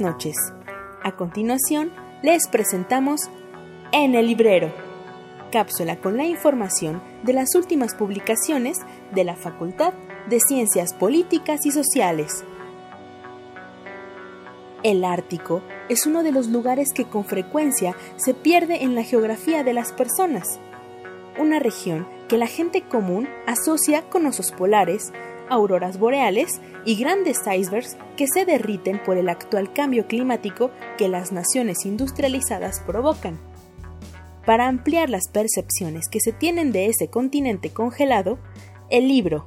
[0.00, 0.36] Noches.
[1.02, 1.92] A continuación,
[2.22, 3.30] les presentamos
[3.92, 4.72] En el Librero,
[5.50, 8.78] cápsula con la información de las últimas publicaciones
[9.12, 9.92] de la Facultad
[10.28, 12.44] de Ciencias Políticas y Sociales.
[14.82, 19.62] El Ártico es uno de los lugares que con frecuencia se pierde en la geografía
[19.62, 20.58] de las personas.
[21.38, 25.12] Una región que la gente común asocia con osos polares,
[25.48, 31.32] auroras boreales y grandes icebergs que se derriten por el actual cambio climático que las
[31.32, 33.38] naciones industrializadas provocan.
[34.46, 38.38] Para ampliar las percepciones que se tienen de ese continente congelado,
[38.90, 39.44] el libro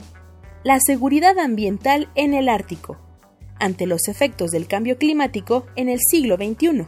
[0.64, 2.98] La seguridad ambiental en el Ártico
[3.60, 6.88] ante los efectos del cambio climático en el siglo XXI.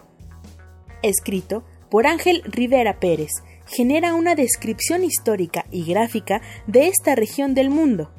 [1.02, 3.32] Escrito por Ángel Rivera Pérez,
[3.66, 8.12] genera una descripción histórica y gráfica de esta región del mundo.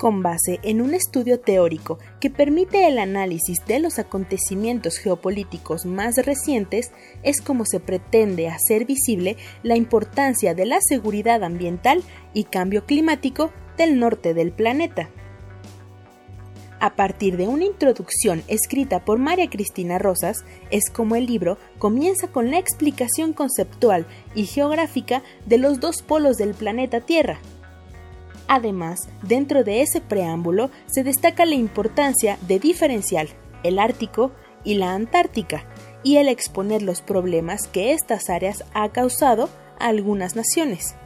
[0.00, 6.16] Con base en un estudio teórico que permite el análisis de los acontecimientos geopolíticos más
[6.24, 6.90] recientes,
[7.22, 12.02] es como se pretende hacer visible la importancia de la seguridad ambiental
[12.32, 15.10] y cambio climático del norte del planeta.
[16.80, 22.28] A partir de una introducción escrita por María Cristina Rosas, es como el libro comienza
[22.28, 27.38] con la explicación conceptual y geográfica de los dos polos del planeta Tierra.
[28.52, 33.28] Además, dentro de ese preámbulo se destaca la importancia de diferenciar
[33.62, 34.32] el Ártico
[34.64, 35.64] y la Antártica,
[36.02, 39.48] y el exponer los problemas que estas áreas ha causado
[39.78, 40.96] a algunas naciones.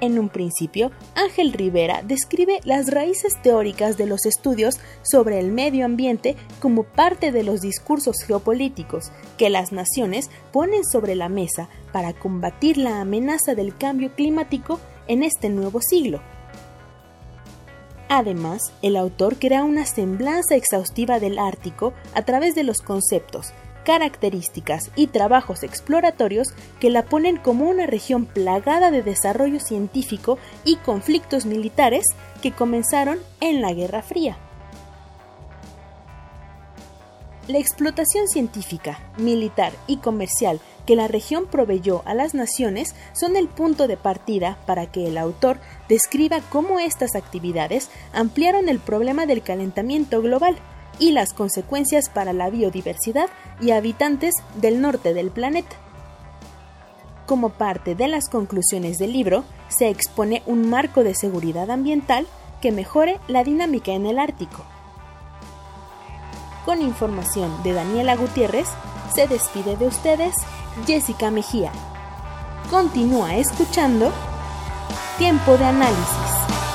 [0.00, 5.84] En un principio, Ángel Rivera describe las raíces teóricas de los estudios sobre el medio
[5.84, 12.14] ambiente como parte de los discursos geopolíticos que las naciones ponen sobre la mesa para
[12.14, 16.20] combatir la amenaza del cambio climático en este nuevo siglo.
[18.08, 23.52] Además, el autor crea una semblanza exhaustiva del Ártico a través de los conceptos
[23.84, 30.76] características y trabajos exploratorios que la ponen como una región plagada de desarrollo científico y
[30.76, 32.04] conflictos militares
[32.40, 34.36] que comenzaron en la Guerra Fría.
[37.48, 43.48] La explotación científica, militar y comercial que la región proveyó a las naciones son el
[43.48, 45.58] punto de partida para que el autor
[45.88, 50.56] describa cómo estas actividades ampliaron el problema del calentamiento global
[50.98, 53.28] y las consecuencias para la biodiversidad
[53.60, 55.76] y habitantes del norte del planeta.
[57.26, 62.26] Como parte de las conclusiones del libro, se expone un marco de seguridad ambiental
[62.60, 64.64] que mejore la dinámica en el Ártico.
[66.64, 68.68] Con información de Daniela Gutiérrez,
[69.14, 70.34] se despide de ustedes
[70.86, 71.72] Jessica Mejía.
[72.70, 74.10] Continúa escuchando
[75.18, 76.71] Tiempo de Análisis.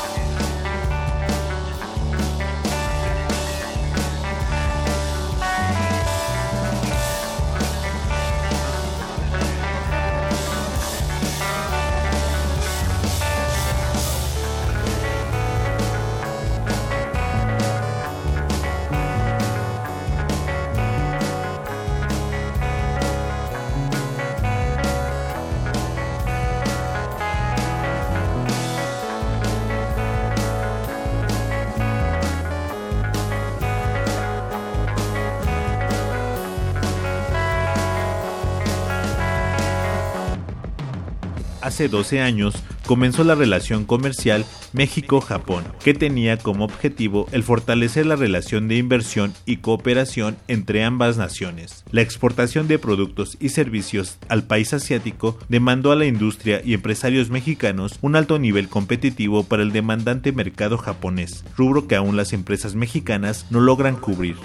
[41.78, 42.56] Hace 12 años
[42.88, 49.32] comenzó la relación comercial México-Japón, que tenía como objetivo el fortalecer la relación de inversión
[49.46, 51.84] y cooperación entre ambas naciones.
[51.92, 57.30] La exportación de productos y servicios al país asiático demandó a la industria y empresarios
[57.30, 62.74] mexicanos un alto nivel competitivo para el demandante mercado japonés, rubro que aún las empresas
[62.74, 64.36] mexicanas no logran cubrir.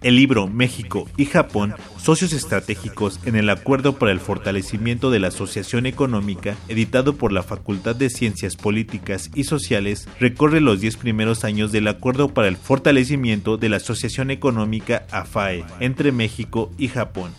[0.00, 5.28] El libro México y Japón, socios estratégicos en el Acuerdo para el Fortalecimiento de la
[5.28, 11.42] Asociación Económica, editado por la Facultad de Ciencias Políticas y Sociales, recorre los 10 primeros
[11.42, 17.32] años del Acuerdo para el Fortalecimiento de la Asociación Económica AFAE entre México y Japón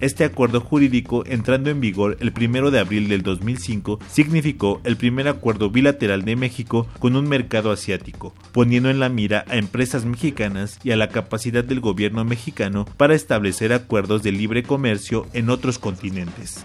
[0.00, 5.28] este acuerdo jurídico, entrando en vigor el 1 de abril del 2005, significó el primer
[5.28, 10.78] acuerdo bilateral de México con un mercado asiático, poniendo en la mira a empresas mexicanas
[10.82, 15.78] y a la capacidad del gobierno mexicano para establecer acuerdos de libre comercio en otros
[15.78, 16.64] continentes.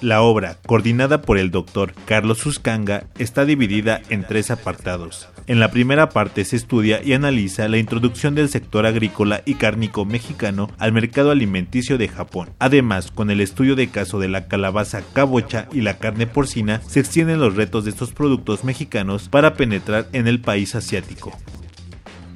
[0.00, 5.28] La obra, coordinada por el doctor Carlos Uscanga, está dividida en tres apartados.
[5.46, 10.06] En la primera parte se estudia y analiza la introducción del sector agrícola y cárnico
[10.06, 12.48] mexicano al mercado alimenticio de Japón.
[12.58, 17.00] Además, con el estudio de caso de la calabaza cabocha y la carne porcina, se
[17.00, 21.36] extienden los retos de estos productos mexicanos para penetrar en el país asiático.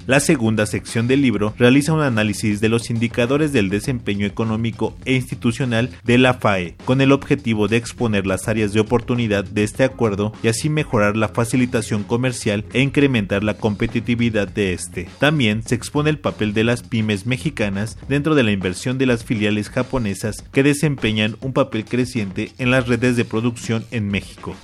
[0.06, 5.14] La segunda sección del libro realiza un análisis de los indicadores del desempeño económico e
[5.14, 9.82] institucional de la FAE, con el objetivo de exponer las áreas de oportunidad de este
[9.82, 15.08] acuerdo y así mejorar la facilitación comercial e incrementar la competitividad de este.
[15.18, 19.24] También se expone el papel de las pymes mexicanas dentro de la inversión de las
[19.24, 24.54] filiales japonesas que desempeñan un papel creciente en las redes de producción en México.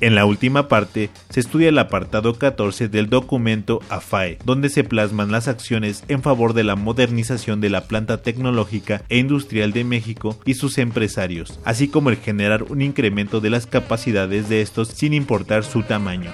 [0.00, 5.30] En la última parte se estudia el apartado 14 del documento AFAE, donde se plasman
[5.30, 10.38] las acciones en favor de la modernización de la planta tecnológica e industrial de México
[10.46, 15.12] y sus empresarios, así como el generar un incremento de las capacidades de estos sin
[15.12, 16.30] importar su tamaño.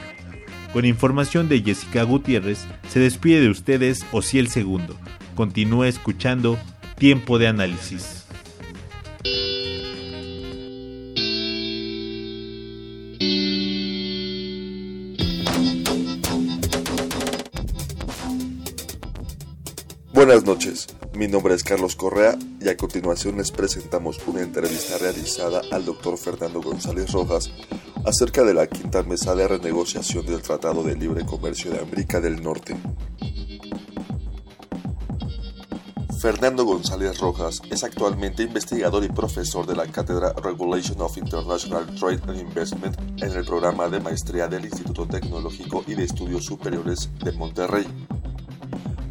[0.73, 4.05] Con información de Jessica Gutiérrez, se despide de ustedes
[4.35, 4.97] el Segundo.
[5.35, 6.57] Continúa escuchando
[6.99, 8.27] Tiempo de Análisis.
[20.17, 25.61] Buenas noches, mi nombre es Carlos Correa y a continuación les presentamos una entrevista realizada
[25.71, 27.51] al doctor Fernando González Rojas
[28.07, 32.43] acerca de la quinta mesa de renegociación del Tratado de Libre Comercio de América del
[32.43, 32.79] Norte.
[36.19, 42.23] Fernando González Rojas es actualmente investigador y profesor de la cátedra Regulation of International Trade
[42.27, 47.33] and Investment en el programa de maestría del Instituto Tecnológico y de Estudios Superiores de
[47.33, 47.87] Monterrey.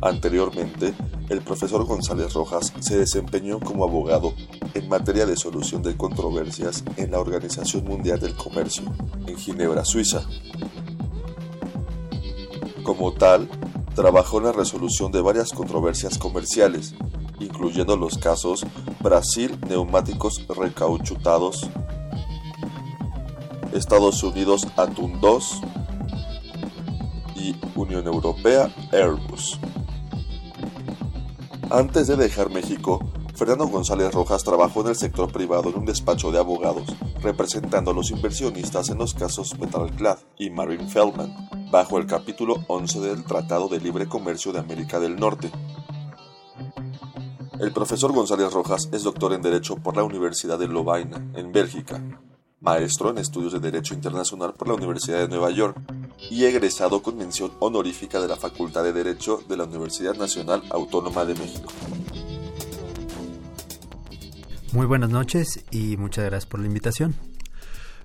[0.01, 0.93] Anteriormente,
[1.29, 4.33] el profesor González Rojas se desempeñó como abogado
[4.73, 8.83] en materia de solución de controversias en la Organización Mundial del Comercio,
[9.25, 10.23] en Ginebra, Suiza.
[12.83, 13.49] Como tal,
[13.95, 16.93] trabajó en la resolución de varias controversias comerciales,
[17.39, 18.65] incluyendo los casos
[19.01, 21.69] Brasil neumáticos recauchutados,
[23.73, 25.61] Estados Unidos Atún 2
[27.35, 29.59] y Unión Europea Airbus.
[31.75, 33.01] Antes de dejar México,
[33.35, 36.85] Fernando González Rojas trabajó en el sector privado en un despacho de abogados,
[37.21, 41.35] representando a los inversionistas en los casos Metalclad y Marine Feldman,
[41.69, 45.51] bajo el capítulo 11 del Tratado de Libre Comercio de América del Norte.
[47.59, 52.01] El profesor González Rojas es doctor en Derecho por la Universidad de Lovaina, en Bélgica,
[52.61, 55.75] maestro en Estudios de Derecho Internacional por la Universidad de Nueva York
[56.29, 61.25] y egresado con mención honorífica de la Facultad de Derecho de la Universidad Nacional Autónoma
[61.25, 61.71] de México.
[64.71, 67.15] Muy buenas noches y muchas gracias por la invitación.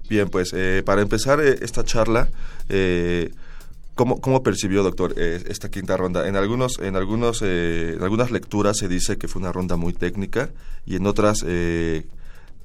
[0.09, 2.29] Bien, pues eh, para empezar eh, esta charla,
[2.69, 3.33] eh,
[3.95, 6.29] ¿cómo, ¿cómo, percibió, doctor, esta quinta ronda?
[6.29, 10.51] En, algunos, en, algunos, en algunas lecturas se dice que fue una ronda muy técnica
[10.87, 11.45] y en otras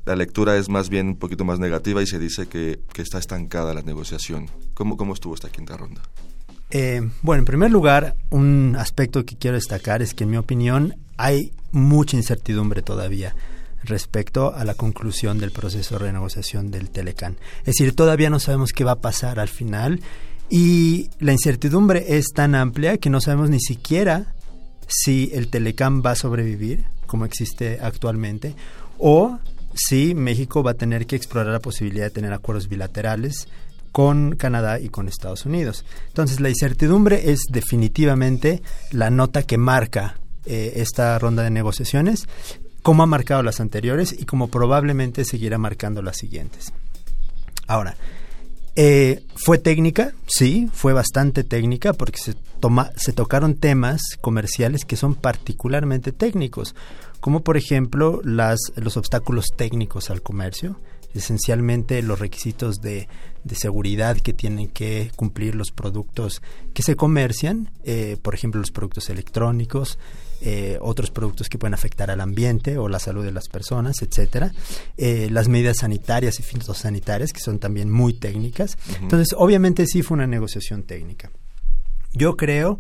[0.06, 3.74] la lectura es más bien un poquito más negativa y se dice que, está estancada
[3.74, 4.50] la negociación.
[4.74, 6.02] ¿Cómo, ¿Cómo estuvo esta quinta ronda?
[6.72, 10.96] Eh, bueno, en primer lugar, un aspecto que quiero destacar es que en mi opinión
[11.18, 13.36] hay mucha incertidumbre todavía
[13.84, 17.38] respecto a la conclusión del proceso de renegociación del Telecan.
[17.60, 20.02] Es decir, todavía no sabemos qué va a pasar al final
[20.50, 24.34] y la incertidumbre es tan amplia que no sabemos ni siquiera
[24.88, 28.56] si el Telecan va a sobrevivir como existe actualmente
[28.98, 29.40] o
[29.76, 33.48] sí, México va a tener que explorar la posibilidad de tener acuerdos bilaterales
[33.92, 35.86] con Canadá y con Estados Unidos.
[36.08, 42.28] Entonces, la incertidumbre es definitivamente la nota que marca eh, esta ronda de negociaciones,
[42.82, 46.74] como ha marcado las anteriores y como probablemente seguirá marcando las siguientes.
[47.68, 47.96] Ahora,
[48.76, 50.14] eh, ¿Fue técnica?
[50.28, 56.76] Sí, fue bastante técnica porque se, toma, se tocaron temas comerciales que son particularmente técnicos
[57.26, 60.80] como por ejemplo las, los obstáculos técnicos al comercio,
[61.16, 63.08] esencialmente los requisitos de,
[63.56, 66.44] seguridad que tienen que cumplir los productos
[66.76, 69.98] que se comercian, eh, por ejemplo los productos electrónicos,
[70.42, 74.52] eh, otros productos que pueden afectar al ambiente o la salud de las personas, etcétera,
[74.98, 78.78] eh, las medidas sanitarias y fitosanitarias que son también muy técnicas.
[79.02, 81.32] Entonces, obviamente sí fue una negociación técnica.
[82.14, 82.80] Yo creo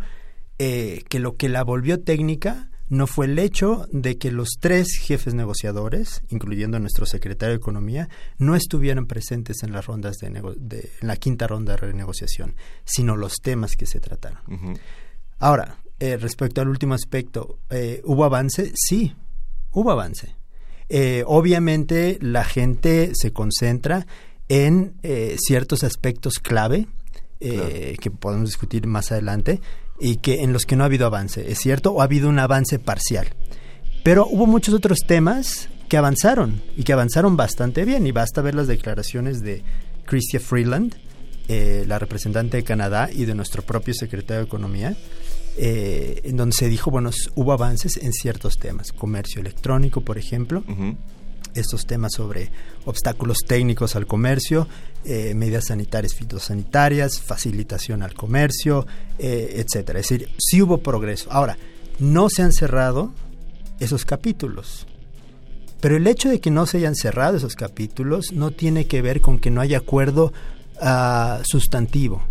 [0.57, 5.33] que lo que la volvió técnica no fue el hecho de que los tres jefes
[5.33, 11.17] negociadores, incluyendo nuestro secretario de Economía, no estuvieran presentes en las rondas de, en la
[11.17, 14.39] quinta ronda de renegociación, sino los temas que se trataron.
[15.39, 18.71] Ahora, eh, respecto al último aspecto, eh, ¿hubo avance?
[18.75, 19.15] Sí,
[19.71, 20.35] hubo avance.
[20.89, 24.05] Eh, obviamente la gente se concentra
[24.47, 24.93] en
[25.37, 26.87] ciertos aspectos clave
[27.39, 29.59] que podemos discutir más adelante,
[29.99, 31.91] y que en los que no ha habido avance, ¿es cierto?
[31.91, 33.27] O ha habido un avance parcial.
[34.03, 38.55] Pero hubo muchos otros temas que avanzaron y que avanzaron bastante bien y basta ver
[38.55, 39.63] las declaraciones de
[40.05, 40.95] Chrystia Freeland,
[41.47, 44.95] eh, la representante de Canadá y de nuestro propio secretario de Economía,
[45.57, 50.63] eh, en donde se dijo, bueno, hubo avances en ciertos temas, comercio electrónico, por ejemplo,
[51.53, 52.51] estos temas sobre
[52.83, 54.67] obstáculos técnicos al comercio,
[55.05, 58.85] eh, medidas sanitarias fitosanitarias, facilitación al comercio,
[59.17, 59.99] eh, etcétera.
[59.99, 61.31] Es decir, sí hubo progreso.
[61.31, 61.57] Ahora,
[61.99, 63.13] no se han cerrado
[63.79, 64.85] esos capítulos.
[65.79, 69.21] Pero el hecho de que no se hayan cerrado esos capítulos no tiene que ver
[69.21, 70.33] con que no haya acuerdo
[70.81, 72.23] uh, sustantivo,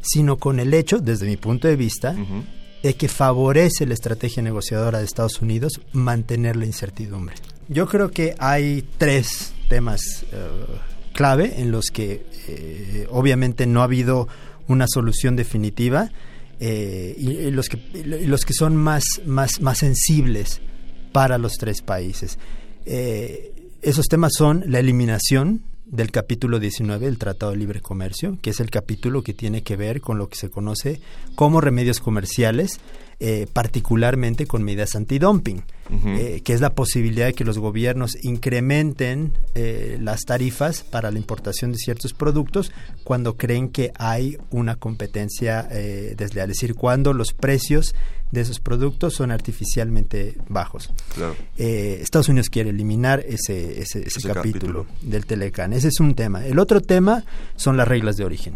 [0.00, 2.14] sino con el hecho, desde mi punto de vista,
[2.82, 7.36] de que favorece la estrategia negociadora de Estados Unidos mantener la incertidumbre.
[7.68, 10.00] Yo creo que hay tres temas
[10.32, 14.28] uh, clave en los que eh, obviamente no ha habido
[14.68, 16.10] una solución definitiva
[16.60, 20.60] eh, y, los que los que son más más más sensibles
[21.12, 22.38] para los tres países.
[22.86, 28.50] Eh, esos temas son la eliminación del capítulo 19 del Tratado de Libre Comercio, que
[28.50, 31.00] es el capítulo que tiene que ver con lo que se conoce
[31.34, 32.80] como remedios comerciales,
[33.20, 39.32] eh, particularmente con medidas antidumping, eh, que es la posibilidad de que los gobiernos incrementen
[39.54, 42.70] eh, las tarifas para la importación de ciertos productos
[43.04, 47.94] cuando creen que hay una competencia desleal, es decir, cuando los precios
[48.30, 50.90] de esos productos son artificialmente bajos.
[51.56, 55.72] Estados Unidos quiere eliminar ese, ese, capítulo, del Telecan.
[55.72, 56.44] Ese es un tema.
[56.44, 57.24] El otro tema
[57.56, 58.54] son las reglas de origen.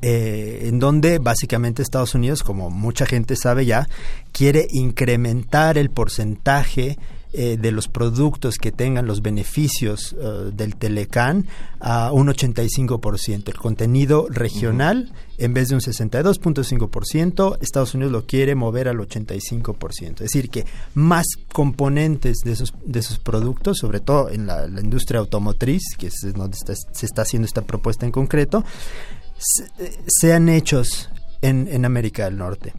[0.00, 3.88] Eh, en donde básicamente Estados Unidos, como mucha gente sabe ya,
[4.30, 6.96] quiere incrementar el porcentaje
[7.32, 11.46] eh, de los productos que tengan los beneficios eh, del Telecan
[11.80, 13.48] a un 85%.
[13.48, 20.12] El contenido regional, en vez de un 62.5%, Estados Unidos lo quiere mover al 85%.
[20.12, 25.20] Es decir, que más componentes de esos, de esos productos, sobre todo en la, industria
[25.20, 28.64] automotriz, que es donde se está haciendo esta propuesta en concreto,
[30.06, 31.10] sean hechos
[31.42, 32.72] en, en América del Norte.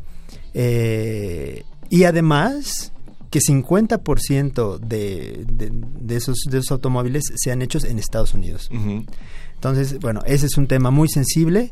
[0.53, 2.91] Eh, y además
[3.29, 8.69] que 50% de, de, de, esos, de esos automóviles sean hechos en Estados Unidos.
[9.53, 11.71] Entonces, bueno, ese es un tema muy sensible.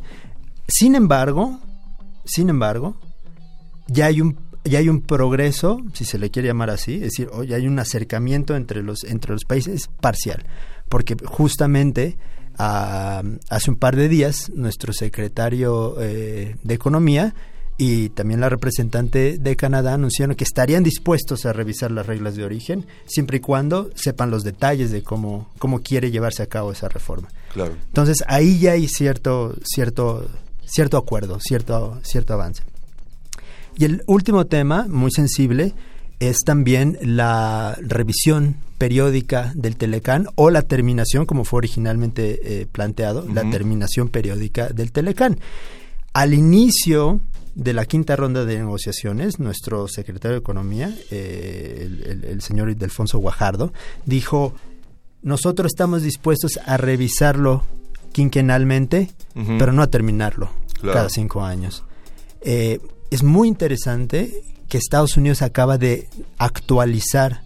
[0.67, 1.59] Sin embargo,
[2.25, 2.99] sin embargo,
[3.87, 7.29] ya hay un ya hay un progreso, si se le quiere llamar así, es decir,
[7.47, 10.43] ya hay un acercamiento entre los entre los países parcial,
[10.89, 12.17] porque justamente
[12.57, 17.35] hace un par de días nuestro secretario eh, de Economía
[17.77, 22.43] y también la representante de Canadá anunciaron que estarían dispuestos a revisar las reglas de
[22.43, 26.89] origen siempre y cuando sepan los detalles de cómo, cómo quiere llevarse a cabo esa
[26.89, 27.29] reforma.
[27.53, 27.75] Claro.
[27.87, 30.27] Entonces ahí ya hay cierto, cierto,
[30.65, 32.63] cierto acuerdo, cierto, cierto avance.
[33.77, 35.75] Y el último tema, muy sensible,
[36.19, 43.27] es también la revisión periódica del Telecán o la terminación, como fue originalmente eh, planteado,
[43.31, 45.39] la terminación periódica del Telecán.
[46.13, 47.21] Al inicio
[47.57, 53.73] de la quinta ronda de negociaciones, nuestro secretario de Economía, eh, el, señor Ildefonso Guajardo,
[54.05, 54.53] dijo,
[55.23, 57.63] nosotros estamos dispuestos a revisarlo
[58.11, 61.83] quinquenalmente, pero no a terminarlo cada cinco años.
[62.41, 64.31] Eh, es muy interesante
[64.69, 67.41] que Estados Unidos acaba de actualizar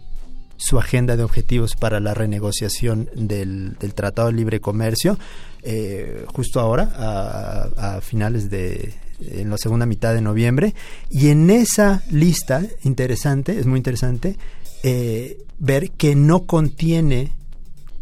[0.58, 5.18] su agenda de objetivos para la renegociación del, Tratado de Libre Comercio,
[5.64, 8.94] eh, justo ahora, a, finales de
[9.30, 10.74] en la segunda mitad de noviembre,
[11.10, 14.38] y en esa lista, interesante, es muy interesante,
[14.84, 17.32] eh, ver que no contiene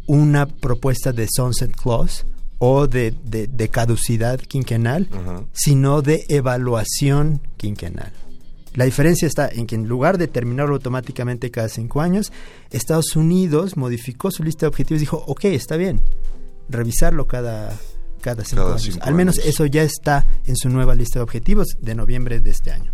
[0.08, 2.26] una propuesta de sunset clause
[2.58, 3.14] o de,
[3.72, 5.08] caducidad quinquenal,
[5.54, 8.12] sino de evaluación quinquenal.
[8.76, 12.32] La diferencia está en que en lugar de terminarlo automáticamente cada cinco años,
[12.70, 16.02] Estados Unidos modificó su lista de objetivos y dijo, ok, está bien,
[16.70, 17.78] revisarlo cada,
[18.20, 19.00] cada cinco años.
[19.02, 22.72] Al menos eso ya está en su nueva lista de objetivos de noviembre de este
[22.72, 22.92] año.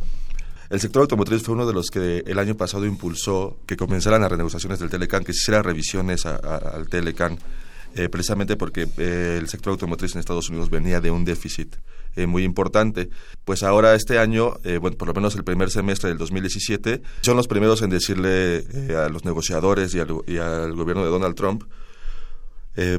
[0.69, 4.31] El sector automotriz fue uno de los que el año pasado impulsó que comenzaran las
[4.31, 7.37] renegociaciones del Telecan, que se hicieran revisiones al Telecan,
[7.95, 11.75] eh, precisamente porque eh, el sector automotriz en Estados Unidos venía de un déficit
[12.15, 13.09] eh, muy importante.
[13.45, 17.47] Pues ahora este año, bueno, por lo menos el primer semestre del 2017, son los
[17.47, 18.65] primeros en decirle
[18.97, 21.63] a los negociadores y al, gobierno de Donald Trump,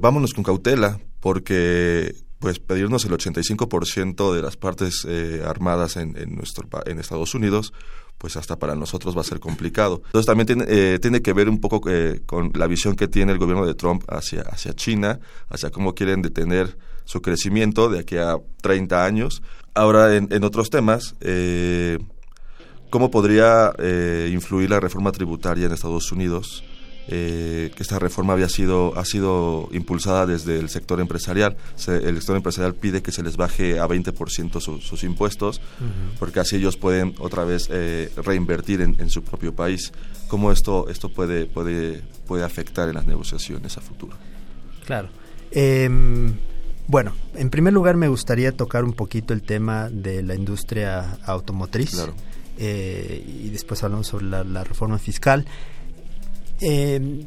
[0.01, 5.05] vámonos con cautela, porque pues pedirnos el 85% de las partes
[5.45, 7.73] armadas en, en, nuestro, en Estados Unidos,
[8.17, 10.03] pues hasta para nosotros va a ser complicado.
[10.07, 11.81] Entonces también tiene, tiene que ver un poco
[12.27, 16.23] con la visión que tiene el gobierno de Trump hacia, hacia China, hacia cómo quieren
[16.23, 19.43] detener su crecimiento de aquí a 30 años.
[19.75, 21.99] Ahora, en, otros temas, eh,
[22.89, 26.63] ¿cómo podría eh, influir la reforma tributaria en Estados Unidos
[27.09, 31.57] eh, que esta reforma había sido ha sido impulsada desde el sector empresarial.
[31.87, 35.61] el sector empresarial pide que se les baje a 20% sus impuestos,
[36.19, 39.93] porque así ellos pueden otra vez eh, reinvertir en, su propio país.
[40.27, 44.17] ¿Cómo esto esto puede puede puede afectar en las negociaciones a futuro?
[44.85, 45.09] Claro.
[45.53, 46.35] Em,
[46.89, 51.91] bueno, en primer lugar me gustaría tocar un poquito el tema de la industria automotriz.
[51.93, 52.15] Claro.
[52.59, 55.47] Eh, y después hablamos sobre la reforma fiscal.
[56.61, 57.27] Eh,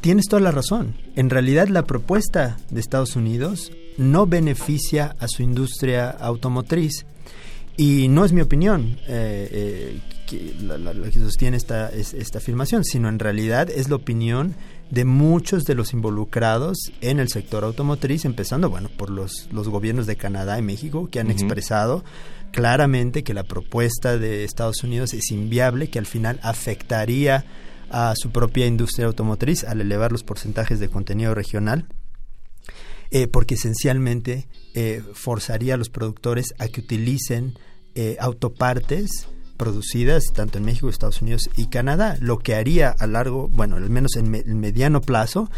[0.00, 0.94] tienes toda la razón.
[1.16, 7.06] En realidad la propuesta de Estados Unidos no beneficia a su industria automotriz.
[7.76, 13.08] Y no es mi opinión eh, eh, que la, que sostiene esta, esta afirmación, sino
[13.08, 14.56] en realidad es la opinión
[14.90, 20.06] de muchos de los involucrados en el sector automotriz, empezando bueno por los, los gobiernos
[20.06, 22.02] de Canadá y México, que han expresado
[22.50, 27.44] claramente que la propuesta de Estados Unidos es inviable, que al final afectaría
[27.90, 31.86] a su propia industria automotriz al elevar los porcentajes de contenido regional,
[33.10, 37.58] eh, porque esencialmente eh, forzaría a los productores a que utilicen
[37.94, 43.48] eh, autopartes producidas tanto en México, Estados Unidos y Canadá, lo que haría a largo,
[43.48, 45.50] bueno, al menos en, en mediano plazo,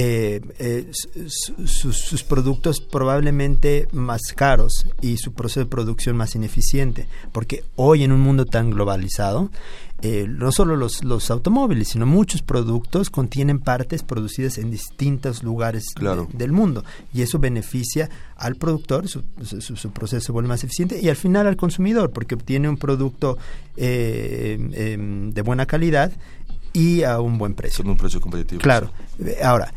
[0.00, 0.92] eh, eh,
[1.26, 7.08] sus, productos probablemente más caros y su proceso de producción más ineficiente.
[7.32, 9.50] Porque hoy en un mundo tan globalizado,
[10.02, 15.86] eh, no solo los, los, automóviles, sino muchos productos contienen partes producidas en distintos lugares
[16.32, 16.84] del mundo.
[17.12, 21.48] Y eso beneficia al productor, su, su, proceso se vuelve más eficiente, y al final
[21.48, 23.36] al consumidor, porque obtiene un producto
[23.76, 26.12] em, de buena calidad
[26.72, 27.82] y a un buen precio.
[27.82, 28.62] Con un precio competitivo.
[28.62, 28.92] Claro.
[29.42, 29.72] Ahora,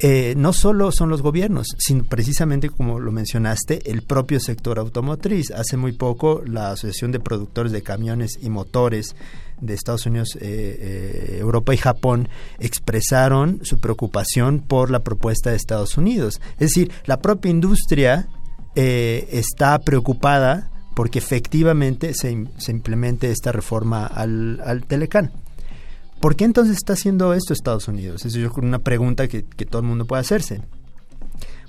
[0.00, 5.50] eh, no solo son los gobiernos, sino precisamente como lo mencionaste, el propio sector automotriz.
[5.50, 9.16] Hace muy poco la Asociación de Productores de Camiones y Motores
[9.60, 12.28] de Estados Unidos, eh, eh, Europa y Japón
[12.60, 16.40] expresaron su preocupación por la propuesta de Estados Unidos.
[16.52, 18.28] Es decir, la propia industria
[18.76, 25.32] está preocupada porque efectivamente se, se implemente esta reforma al, al Telecán.
[26.20, 28.24] ¿Por qué entonces está haciendo esto Estados Unidos?
[28.24, 30.62] Esa es una pregunta que, todo el mundo puede hacerse.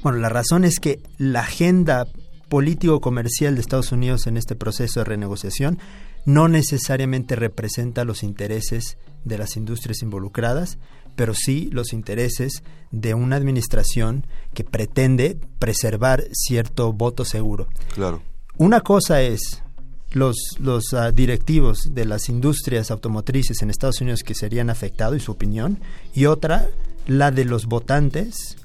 [0.02, 2.08] Bueno, la razón es que la agenda
[2.50, 5.78] político-comercial de Estados Unidos en este proceso de renegociación
[6.26, 10.80] no necesariamente representa los intereses de las industrias involucradas,
[11.16, 17.68] pero sí los intereses de una administración que pretende preservar cierto voto seguro.
[17.94, 18.24] Claro.
[18.58, 19.64] Una cosa es
[20.12, 25.19] los, los ah, directivos de las industrias automotrices en Estados Unidos que serían afectados y
[25.19, 25.80] su opinión,
[26.13, 26.67] y otra,
[27.08, 28.58] la de los votantes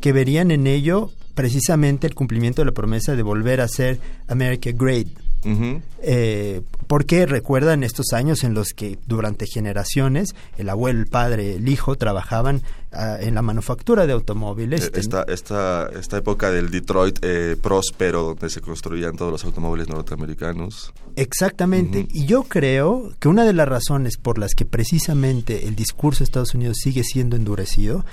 [0.00, 4.70] que verían en ello precisamente el cumplimiento de la promesa de volver a ser America
[4.72, 5.08] Great.
[5.44, 11.68] Eh, porque recuerdan estos años en los que durante generaciones el abuelo, el padre, el
[11.68, 14.86] hijo trabajaban ah, en la manufactura de automóviles.
[14.86, 19.88] Eh, esta, esta, esta época del Detroit eh, próspero donde se construían todos los automóviles
[19.88, 20.92] norteamericanos.
[21.16, 22.06] Exactamente.
[22.10, 26.24] Y yo creo que una de las razones por las que precisamente el discurso de
[26.24, 28.04] Estados Unidos sigue siendo endurecido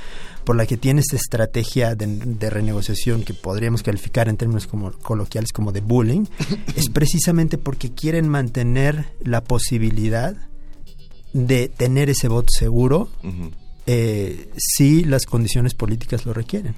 [0.46, 5.52] por la que tiene esta estrategia de, renegociación que podríamos calificar en términos como coloquiales
[5.52, 6.26] como de bullying,
[6.76, 10.36] es precisamente porque quieren mantener la posibilidad
[11.34, 13.10] de tener ese voto seguro
[13.88, 16.76] eh, si las condiciones políticas lo requieren.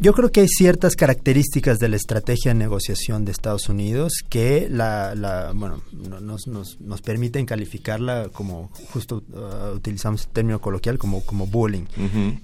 [0.00, 4.68] Yo creo que hay ciertas características de la estrategia de negociación de Estados Unidos que
[4.70, 5.82] la, bueno,
[6.20, 11.86] nos, nos, nos, permiten calificarla como, justo uh, utilizamos el término coloquial, como, como bullying.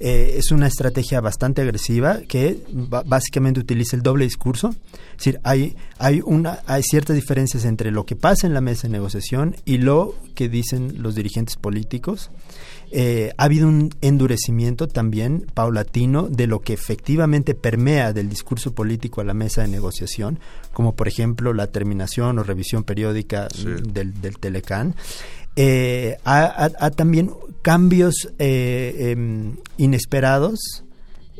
[0.00, 2.58] Eh, es una estrategia bastante agresiva que
[3.06, 4.74] básicamente utiliza el doble discurso.
[5.12, 8.88] Es decir, hay, hay, una, hay ciertas diferencias entre lo que pasa en la mesa
[8.88, 12.30] de negociación y lo que dicen los dirigentes políticos.
[12.96, 19.20] Eh, ha habido un endurecimiento también paulatino de lo que efectivamente permea del discurso político
[19.20, 20.38] a la mesa de negociación,
[20.72, 24.94] como por ejemplo la terminación o revisión periódica del, del, Telecán.
[25.56, 30.84] Eh, ha, también cambios eh, em, inesperados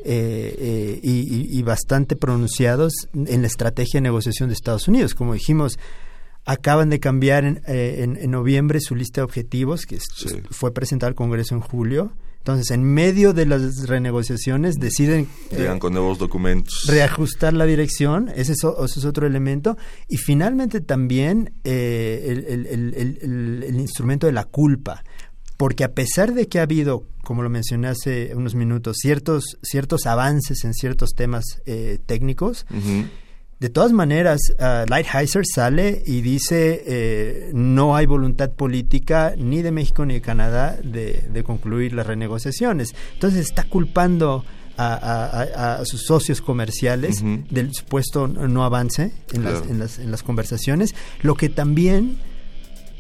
[0.05, 5.15] y, bastante pronunciados en la estrategia de negociación de Estados Unidos.
[5.15, 5.79] Como dijimos,
[6.47, 9.99] Acaban de cambiar en, eh, en, noviembre su lista de objetivos, que
[10.51, 12.13] fue presentada al Congreso en julio.
[12.39, 15.27] Entonces, en medio de las renegociaciones, deciden...
[15.51, 16.85] Eh, Llegan con nuevos documentos.
[16.87, 19.79] Reajustar la dirección, ese es, ese es otro elemento.
[20.09, 25.03] Y finalmente también eh, el, el, el, instrumento de la culpa.
[25.57, 30.05] Porque a pesar de que ha habido, como lo mencioné hace unos minutos, ciertos, ciertos
[30.05, 31.45] avances en ciertos temas
[32.05, 32.67] técnicos,
[33.61, 39.71] De todas maneras, uh, Lighthizer sale y dice eh, no hay voluntad política ni de
[39.71, 42.95] México ni de Canadá de, concluir las renegociaciones.
[43.15, 44.45] Entonces está culpando
[44.77, 51.49] a, sus socios comerciales del supuesto no avance en, las, en, las, conversaciones, lo que
[51.49, 52.19] también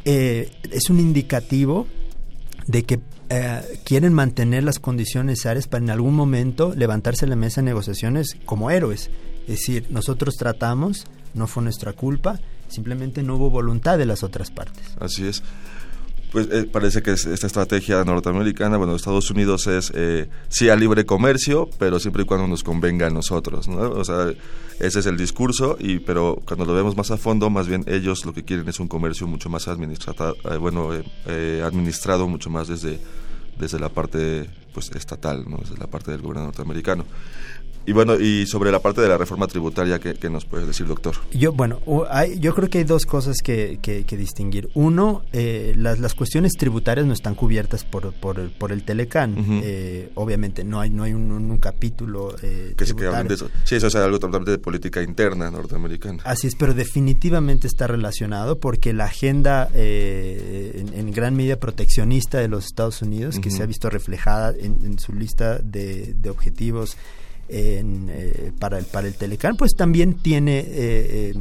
[0.04, 1.86] eh, es un indicativo
[2.66, 7.36] de que eh, quieren mantener las condiciones necesarias para en algún momento levantarse a la
[7.36, 9.10] mesa de negociaciones como héroes.
[9.44, 11.04] Es decir, nosotros tratamos,
[11.35, 14.85] no fue nuestra culpa, simplemente no hubo voluntad de las otras partes.
[15.00, 15.42] Así es.
[16.35, 21.07] Pues eh, parece que esta estrategia norteamericana, bueno, Estados Unidos es eh, sí a libre
[21.07, 23.90] comercio, pero siempre y cuando nos convenga a nosotros, ¿no?
[23.90, 24.33] O sea,
[24.80, 28.24] ese es el discurso, y pero cuando lo vemos más a fondo, más bien ellos
[28.24, 30.90] lo que quieren es un comercio mucho más administrado, eh, bueno,
[31.64, 32.98] administrado mucho más desde,
[33.57, 35.59] desde la parte pues estatal, ¿no?
[35.59, 37.04] desde la parte del gobierno norteamericano.
[37.86, 41.16] Y bueno, y sobre la parte de la reforma tributaria, ¿qué, nos puede decir, doctor?
[41.32, 44.70] Yo, bueno, hay, yo creo que hay dos cosas que, que, distinguir.
[44.74, 49.34] Uno, eh, las, las cuestiones tributarias no están cubiertas por, por, por el Telecán.
[49.62, 53.28] Eh, obviamente, no hay, no hay un, capítulo eh, que tributario.
[53.28, 53.50] de eso.
[53.64, 56.22] Sí, eso es algo totalmente de política interna norteamericana.
[56.24, 62.64] Así es, pero definitivamente está relacionado porque la agenda en, gran medida proteccionista de los
[62.66, 66.96] Estados Unidos, que se ha visto reflejada en, su lista de, de objetivos
[67.48, 71.35] en, eh, para, el, para el Telecán, pues también tiene, eh,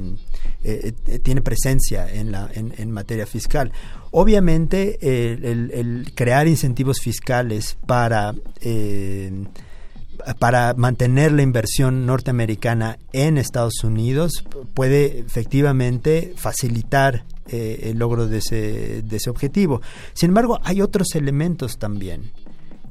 [0.64, 3.72] eh, tiene presencia en, la, en, materia fiscal.
[4.12, 8.34] Obviamente, el, crear incentivos fiscales para
[10.40, 19.02] para mantener la inversión norteamericana en Estados Unidos puede efectivamente facilitar el logro de ese,
[19.02, 19.82] de ese objetivo.
[20.14, 22.32] Sin embargo, hay otros elementos también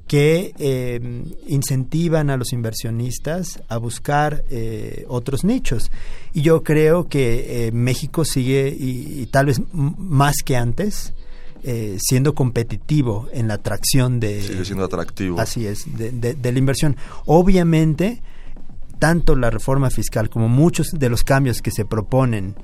[0.06, 1.00] que eh,
[1.46, 5.90] incentivan a los inversionistas a buscar eh, otros nichos.
[6.32, 11.14] Y yo creo que eh, México sigue, y, tal vez más que antes,
[11.98, 14.42] siendo competitivo en la atracción de...
[14.42, 15.38] Sigue siendo atractivo.
[15.38, 16.96] Así es, de, la inversión.
[17.24, 18.20] Obviamente,
[18.98, 22.56] tanto la reforma fiscal como muchos de los cambios que se proponen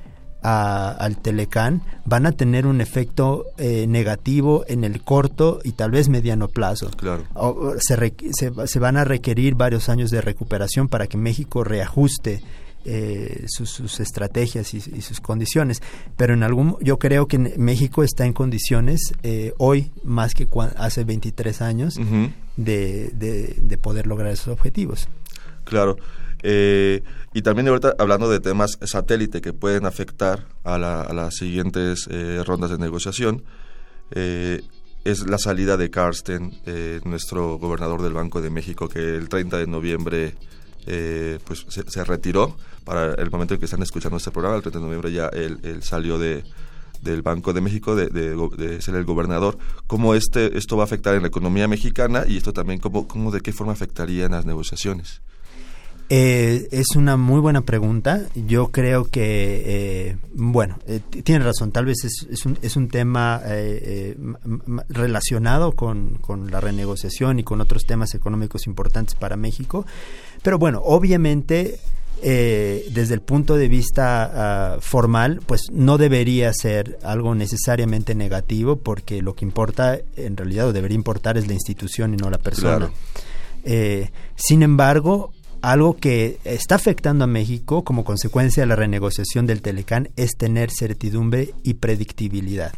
[0.49, 6.09] al Telecán van a tener un efecto eh, negativo en el corto y tal vez
[6.09, 6.91] mediano plazo.
[6.97, 7.25] Claro.
[7.79, 8.13] se,
[8.67, 12.41] se, van a requerir varios años de recuperación para que México reajuste
[12.85, 15.83] eh, sus, estrategias y, sus condiciones.
[16.17, 21.05] Pero en algún, yo creo que México está en condiciones eh, hoy más que hace
[21.05, 21.97] 23 años
[22.57, 25.09] de, de poder lograr esos objetivos.
[25.65, 25.97] Claro.
[26.42, 27.03] Eh,
[27.35, 32.70] y también ahorita hablando de temas satélite que pueden afectar a, las siguientes eh, rondas
[32.70, 33.44] de negociación,
[34.12, 34.62] eh,
[35.05, 36.61] es la salida de Carsten,
[37.05, 40.35] nuestro gobernador del Banco de México, que el 30 de noviembre
[41.44, 42.57] pues se, retiró.
[42.85, 45.83] Para el momento en que están escuchando este programa, el 30 de noviembre ya él,
[45.83, 46.44] salió de,
[47.01, 51.22] del Banco de México de, ser el gobernador, cómo este, esto va a afectar en
[51.22, 55.22] la economía mexicana y esto también cómo, cómo de qué forma afectaría en las negociaciones.
[56.11, 58.23] Eh, es una muy buena pregunta.
[58.35, 62.88] Yo creo que, eh, bueno, eh, tiene razón, tal vez es, es, un, es un
[62.88, 64.16] tema eh,
[64.88, 69.85] relacionado con, con, la renegociación y con otros temas económicos importantes para México.
[70.42, 71.79] Pero bueno, obviamente,
[72.23, 74.31] desde el punto de vista
[74.75, 80.68] ah, formal, pues no debería ser algo necesariamente negativo porque lo que importa, en realidad,
[80.68, 82.90] o debería importar es la institución y no la persona.
[84.37, 90.11] sin embargo, algo que está afectando a México como consecuencia de la renegociación del Telecán
[90.16, 92.73] es tener certidumbre y predictibilidad.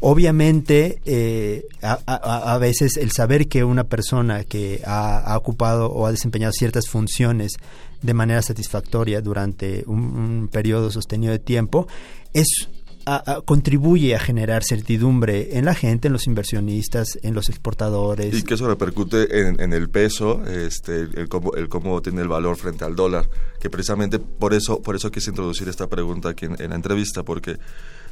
[0.00, 6.52] Obviamente, eh, a, veces el saber que una persona que ha, ocupado o ha desempeñado
[6.52, 7.52] ciertas funciones
[8.02, 11.86] de manera satisfactoria durante un, un periodo sostenido de tiempo
[12.32, 12.68] es
[13.44, 18.34] contribuye a generar certidumbre en la gente, en los inversionistas, en los exportadores.
[18.34, 22.56] Y que eso repercute en, el peso, este, el, cómo, el cómo tiene el valor
[22.56, 23.28] frente al dólar,
[23.60, 27.58] que precisamente por eso, por eso quise introducir esta pregunta aquí en la entrevista, porque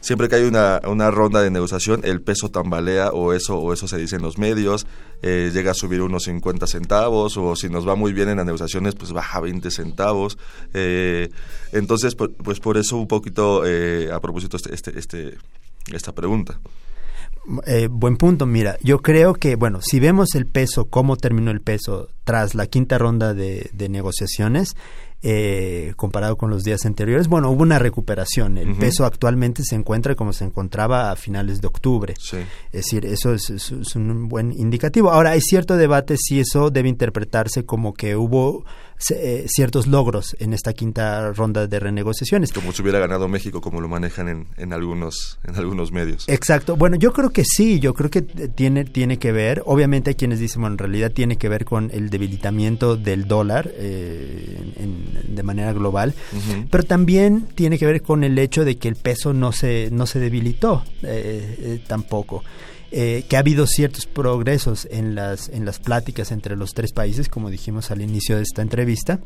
[0.05, 3.89] siempre que hay una, una ronda de negociación, el peso tambalea o eso, o eso
[3.89, 4.87] se dice en los medios,
[5.23, 8.45] eh, llega a subir unos 50 centavos o si nos va muy bien en las
[8.45, 10.37] negociaciones, pues baja 20 centavos.
[10.75, 11.31] Eh,
[11.73, 15.39] entonces, pues por eso un poquito eh, a propósito este, este, este,
[15.91, 16.61] esta pregunta.
[17.89, 22.09] buen punto, mira, yo creo que, bueno, si vemos el peso, cómo terminó el peso
[22.25, 24.77] tras la quinta ronda de negociaciones,
[25.27, 27.29] eh, comparado con los días anteriores.
[27.29, 28.59] Bueno, hubo una recuperación.
[28.59, 32.13] El peso actualmente se encuentra como se encontraba a finales de octubre.
[32.21, 35.11] Es decir, eso es, un buen indicativo.
[35.11, 38.67] Ahora, hay cierto debate si eso debe interpretarse como que hubo
[39.11, 42.53] eh, ciertos logros en esta quinta ronda de renegociaciones.
[42.53, 46.29] Como si hubiera ganado México, como lo manejan en, en, algunos, en algunos medios.
[46.29, 46.77] Exacto.
[46.77, 50.39] Bueno, yo creo que sí, yo creo que tiene, tiene que ver, obviamente hay quienes
[50.39, 54.59] dicen, bueno, en realidad tiene que ver con el debilitamiento del dólar eh,
[55.29, 56.15] de manera global,
[56.71, 60.07] pero también tiene que ver con el hecho de que el peso no se, no
[60.07, 62.43] se debilitó eh, tampoco.
[62.97, 67.29] Eh, que ha habido ciertos progresos en las, en las pláticas entre los tres países,
[67.29, 69.19] como dijimos al inicio de esta entrevista,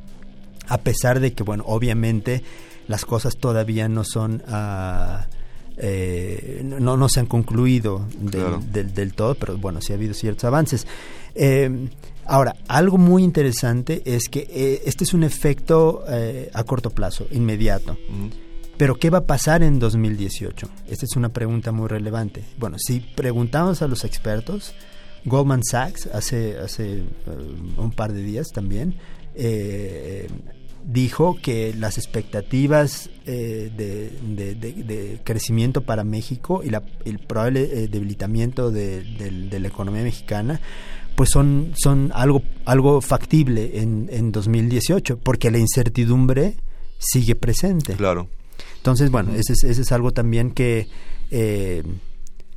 [0.68, 2.42] a pesar de que, bueno, obviamente
[2.86, 4.42] las cosas todavía no son...
[4.48, 5.22] Uh,
[5.76, 10.44] eh, no, no se han concluido del, del, todo, pero bueno, sí ha habido ciertos
[10.44, 10.86] avances.
[11.34, 11.90] Eh,
[12.24, 16.04] ahora, algo muy interesante es que eh, este es un efecto
[16.54, 17.98] a corto plazo, inmediato.
[18.78, 20.68] Pero ¿qué va a pasar en 2018?
[20.88, 22.44] Esta es una pregunta muy relevante.
[22.58, 24.72] Bueno, si preguntamos a los expertos,
[25.24, 28.94] Goldman Sachs hace, hace uh, un par de días también
[29.34, 30.28] eh,
[30.84, 37.88] dijo que las expectativas eh, de, de, crecimiento para México y la, el probable eh,
[37.88, 39.04] debilitamiento de,
[39.50, 40.60] la economía mexicana
[41.14, 46.56] pues son, son algo, algo factible en, en 2018 porque la incertidumbre
[46.98, 47.94] sigue presente.
[47.94, 48.28] Claro.
[48.78, 50.88] Entonces, bueno, ese es, ese es algo también que,
[51.30, 51.82] eh,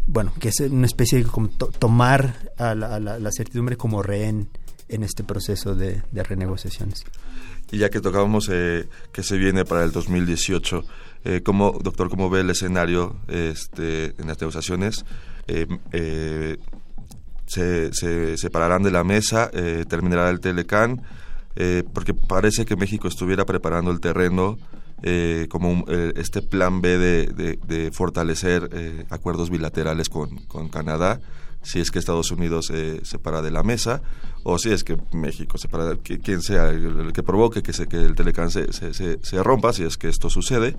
[0.08, 4.50] bueno, que es una especie de como tomar a la, certidumbre como rehén
[4.88, 7.04] en este proceso de, renegociaciones.
[7.72, 10.84] Y ya que tocábamos eh, que se viene para el 2018,
[11.24, 15.06] eh, ¿cómo, doctor, cómo ve el escenario este, en las negociaciones?
[15.48, 16.58] Eh,
[17.48, 19.50] se, se separarán de la mesa,
[19.90, 21.02] terminará el Telecán,
[21.94, 24.58] porque parece que México estuviera preparando el terreno
[25.04, 30.30] eh, como eh, este plan B de, fortalecer eh, acuerdos bilaterales con,
[30.70, 31.20] Canadá,
[31.64, 34.02] si es que Estados Unidos se separa de la mesa
[34.44, 37.88] o si es que México se separa, que, quien sea el, que provoque que, se,
[37.88, 40.76] que el Telecán se, se, rompa, si es que esto sucede.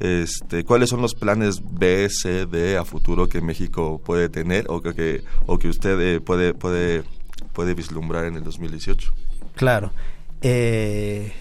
[0.00, 4.80] Este, ¿Cuáles son los planes B, C, D a futuro que México puede tener o
[4.80, 7.04] que, o que usted puede, puede,
[7.52, 9.12] puede vislumbrar en el 2018?
[9.56, 9.92] Claro.
[10.40, 11.32] Eh,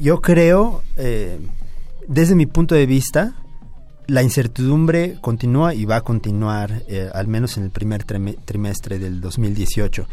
[0.00, 1.38] yo creo, eh,
[2.08, 3.34] desde mi punto de vista,
[4.06, 9.20] la incertidumbre continúa y va a continuar eh, al menos en el primer trimestre del
[9.20, 10.06] 2018,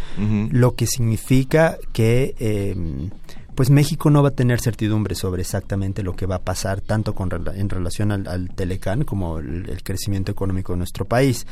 [0.52, 3.10] lo que significa que em,
[3.58, 7.16] pues México no va a tener certidumbre sobre exactamente lo que va a pasar tanto
[7.16, 11.48] con, en relación al, al Telecán como el, crecimiento económico de nuestro país.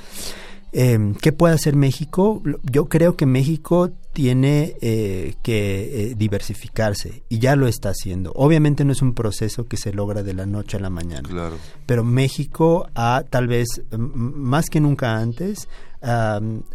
[0.77, 2.43] Eh, ¿Qué puede hacer México?
[2.63, 8.33] Yo creo que México tiene eh, que eh, diversificarse y ya lo está haciendo.
[8.35, 11.55] Obviamente no es un proceso que se logra de la noche a la mañana, claro.
[11.85, 15.69] pero México ha tal vez más que nunca antes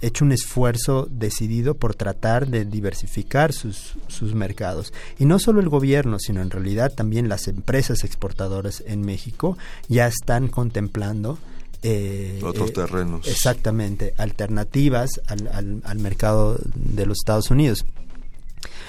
[0.00, 4.92] hecho un esfuerzo decidido por tratar de diversificar sus, sus mercados.
[5.20, 9.56] Y no solo el gobierno, sino en realidad también las empresas exportadoras en México
[9.88, 11.38] ya están contemplando
[11.82, 13.26] eh, otros eh, terrenos.
[13.26, 17.86] exactamente, alternativas al, al, mercado de los Estados Unidos.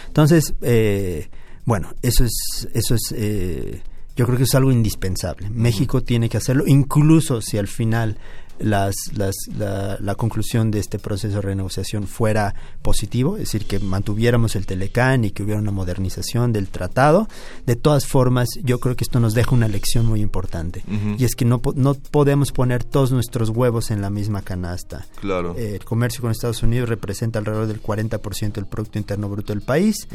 [0.08, 1.30] Entonces, eh,
[1.66, 3.82] bueno, eso es, eso es,
[4.16, 5.50] yo creo que es algo indispensable.
[5.50, 8.18] México tiene que hacerlo, incluso si al final
[8.62, 14.56] las, las, la, conclusión de este proceso de renegociación fuera positivo, es decir, que mantuviéramos
[14.56, 17.28] el Telecán y que hubiera una modernización del tratado.
[17.66, 20.84] De todas formas, yo creo que esto nos deja una lección muy importante
[21.18, 25.06] y es que no, no podemos poner todos nuestros huevos en la misma canasta.
[25.20, 25.56] Claro.
[25.58, 29.62] Eh, el comercio con Estados Unidos representa alrededor del 40% del Producto Interno Bruto del
[29.62, 30.08] país.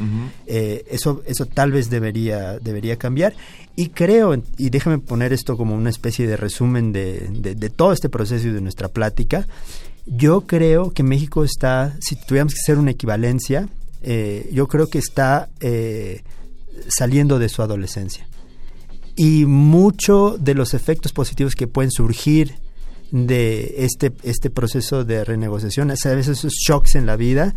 [0.45, 3.33] Eh, eso, eso tal vez debería, debería cambiar.
[3.75, 8.09] Y creo, y déjame poner esto como una especie de resumen de, de, todo este
[8.09, 9.47] proceso de nuestra plática,
[10.05, 13.67] yo creo que México está, si tuviéramos que hacer una equivalencia,
[14.01, 16.23] eh, yo creo que está eh,
[16.87, 18.27] saliendo de su adolescencia.
[19.15, 22.55] Y mucho de los efectos positivos que pueden surgir
[23.11, 27.55] de este, este proceso de renegociación, a veces esos shocks en la vida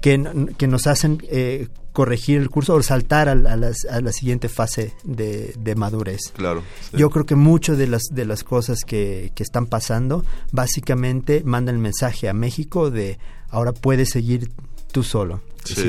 [0.00, 4.94] que, que, nos hacen eh, corregir el curso o saltar a, a, la siguiente fase
[5.04, 6.32] de, madurez.
[6.34, 6.62] Claro.
[6.92, 11.76] Yo creo que muchas de las, de las cosas que, que están pasando básicamente mandan
[11.76, 13.18] el mensaje a México de
[13.50, 14.50] ahora puedes seguir
[14.92, 15.42] tú solo.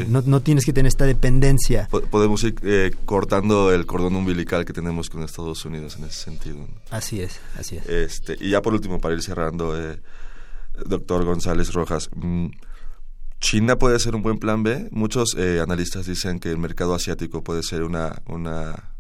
[0.07, 1.87] No, no, tienes que tener esta dependencia.
[2.09, 6.67] Podemos ir eh, cortando el cordón umbilical que tenemos con Estados Unidos en ese sentido.
[6.89, 7.87] Así es, así es.
[7.87, 9.99] Este, y ya por último, para ir cerrando, eh,
[10.85, 12.47] doctor González Rojas, mm,
[13.39, 14.87] China puede ser un buen plan B.
[14.91, 18.91] Muchos eh, analistas dicen que el mercado asiático puede ser una, una,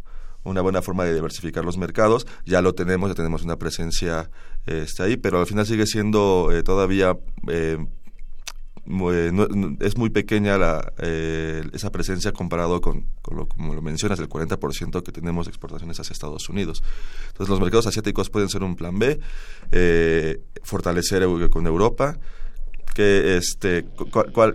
[0.43, 2.27] una, buena forma de diversificar los mercados.
[2.45, 4.29] Ya lo tenemos, ya tenemos una presencia
[4.65, 7.15] este, ahí, pero al final sigue siendo todavía
[8.85, 15.03] es muy pequeña la, eh, esa presencia comparado con, lo, como lo mencionas, el 40%
[15.03, 16.83] que tenemos de exportaciones hacia Estados Unidos.
[17.27, 19.19] Entonces los mercados asiáticos pueden ser un plan B,
[19.71, 22.17] eh, fortalecer con Europa,
[22.93, 23.85] que este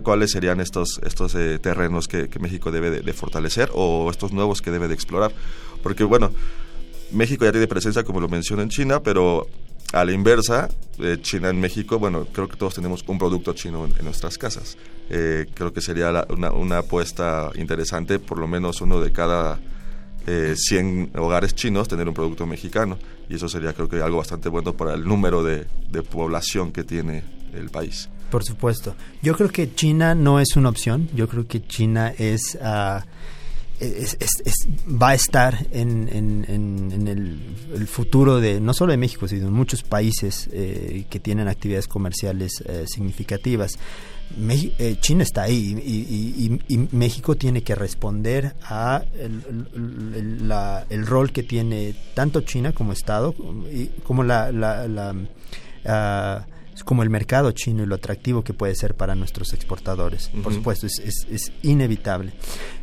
[0.01, 4.71] cuáles serían estos estos eh, terrenos que, México debe de, fortalecer o estos nuevos que
[4.71, 5.33] debe de explorar
[5.83, 6.31] porque bueno
[7.11, 9.45] México ya tiene presencia como lo mencioné en China pero
[9.91, 10.69] a la inversa,
[10.99, 14.77] eh, China en México, bueno, creo que todos tenemos un producto chino en, nuestras casas.
[15.09, 19.59] Eh, creo que sería una, apuesta interesante, por lo menos uno de cada
[20.25, 22.97] 100 eh, hogares chinos tener un producto mexicano.
[23.29, 25.65] Y eso sería creo que algo bastante bueno para el número de,
[26.11, 27.23] población que tiene
[27.53, 28.09] el país.
[28.29, 28.95] Por supuesto.
[29.23, 31.09] Yo creo que China no es una opción.
[31.15, 32.57] Yo creo que China es...
[32.61, 33.01] Uh,
[34.89, 36.09] va a estar en,
[37.07, 41.87] el, futuro de no solo de México, sino de muchos países eh, que tienen actividades
[41.87, 43.79] comerciales eh, significativas.
[44.37, 52.41] Eh, China está ahí y, México tiene que responder a el, rol que tiene tanto
[52.41, 53.33] China como Estado
[54.03, 56.45] como la, la,
[56.83, 60.29] como el mercado chino y lo atractivo que puede ser para nuestros exportadores.
[60.43, 62.33] Por supuesto, es, es, inevitable.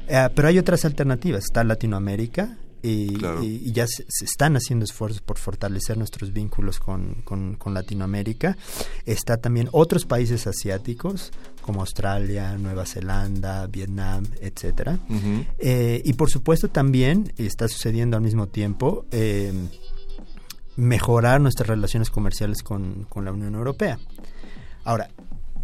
[0.09, 1.44] Eh, pero hay otras alternativas.
[1.44, 8.57] Está Latinoamérica, y, ya se, están haciendo esfuerzos por fortalecer nuestros vínculos con, con, Latinoamérica.
[9.05, 11.32] Está también otros países asiáticos
[11.62, 15.01] como Australia, Nueva Zelanda, Vietnam, etcétera.
[15.59, 19.53] Eh, y por supuesto también está sucediendo al mismo tiempo eh,
[20.76, 23.98] mejorar nuestras relaciones comerciales con, con la Unión Europea.
[24.84, 25.08] Ahora,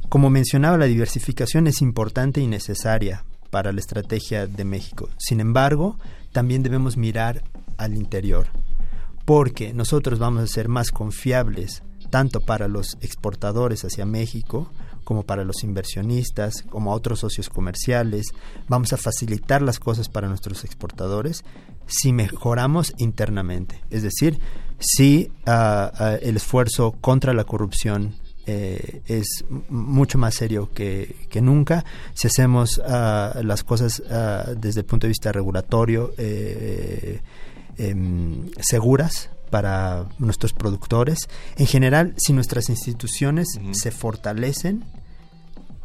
[0.09, 5.09] como mencionaba, la diversificación es importante y necesaria para la estrategia de México.
[5.19, 5.99] Sin embargo,
[6.33, 7.43] también debemos mirar
[7.77, 8.47] al interior,
[9.25, 14.71] porque nosotros vamos a ser más confiables tanto para los exportadores hacia México
[15.05, 18.27] como para los inversionistas, como a otros socios comerciales.
[18.69, 21.43] Vamos a facilitar las cosas para nuestros exportadores
[21.87, 23.81] si mejoramos internamente.
[23.91, 24.39] Es decir,
[25.47, 28.15] ah, ah, el esfuerzo contra la corrupción
[28.47, 31.85] eh, es mucho más serio que, nunca.
[32.15, 34.03] Si hacemos ah, las cosas
[34.57, 37.21] desde el punto de vista regulatorio eh,
[37.79, 41.29] em, seguras, para nuestros productores.
[41.59, 44.83] En general, si nuestras instituciones se fortalecen,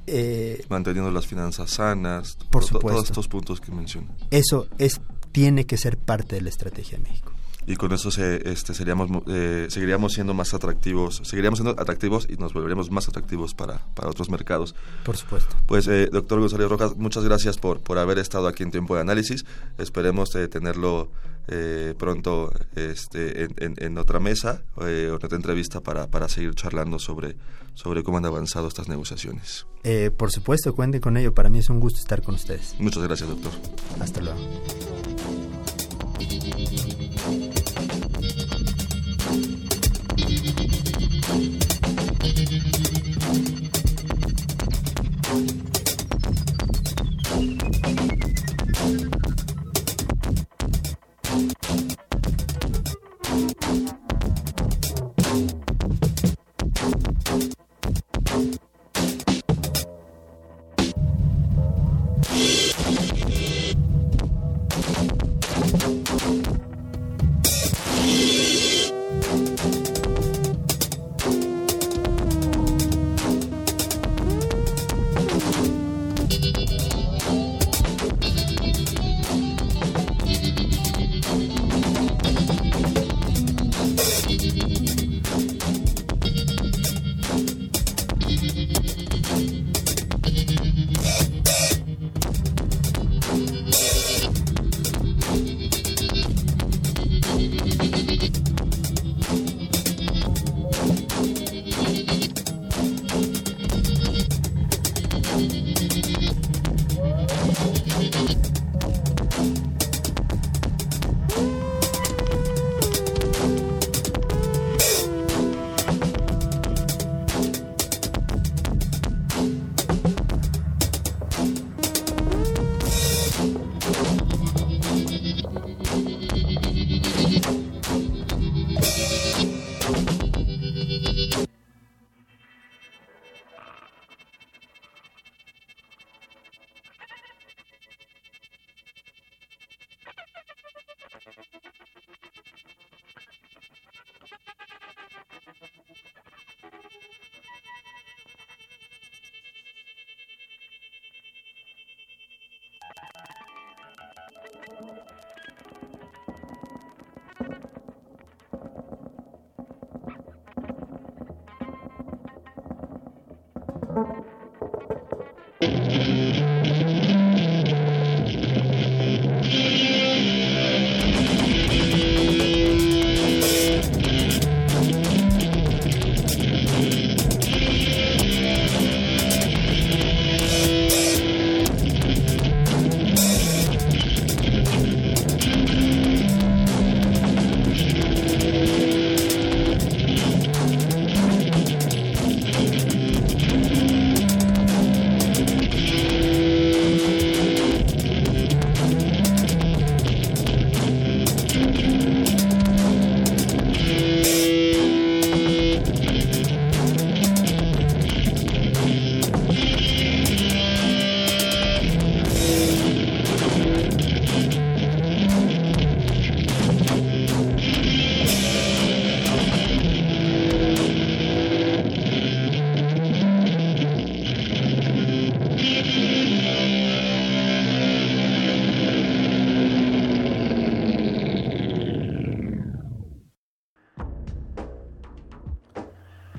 [0.07, 4.07] eh, manteniendo las finanzas sanas, por supuesto, todos estos puntos que mencioné.
[4.31, 5.01] Eso es
[5.33, 7.36] tiene que ser parte de la estrategia de México
[7.67, 12.37] y con eso se, este, seríamos, eh, seguiríamos siendo más atractivos, seguiríamos siendo atractivos y
[12.37, 14.73] nos volveríamos más atractivos para, para otros mercados.
[15.03, 15.53] Por supuesto.
[15.65, 19.01] Pues, eh, doctor González Rojas, muchas gracias por, por haber estado aquí en Tiempo de
[19.01, 19.43] Análisis.
[19.77, 21.11] Esperemos eh, tenerlo
[21.49, 26.99] eh, pronto este, en, en, otra mesa o en otra entrevista para, para seguir charlando
[26.99, 27.35] sobre,
[27.73, 29.67] sobre cómo han avanzado estas negociaciones.
[30.15, 31.33] por supuesto, cuente con ello.
[31.33, 32.75] Para mí es un gusto estar con ustedes.
[32.79, 33.51] Muchas gracias, doctor.
[33.99, 34.39] Hasta luego.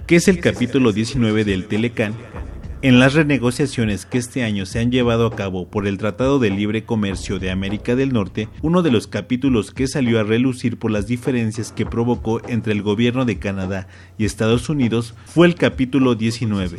[0.09, 2.15] Que es el capítulo 19 del Telecan,
[2.81, 6.49] en las renegociaciones que este año se han llevado a cabo por el Tratado de
[6.49, 10.93] Libre Comercio de América del Norte, uno de los capítulos que salió a relucir por
[10.93, 13.87] las diferencias que provocó entre el gobierno de Canadá
[14.17, 16.79] y Estados Unidos fue el capítulo 19